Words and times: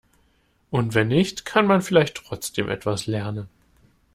Und 0.71 0.95
wenn 0.95 1.09
nicht, 1.09 1.45
kann 1.45 1.67
man 1.67 1.83
vielleicht 1.83 2.15
trotzdem 2.15 2.69
etwas 2.69 3.05
lernen. 3.05 3.49